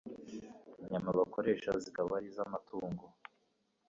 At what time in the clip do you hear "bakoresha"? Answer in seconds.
1.19-1.69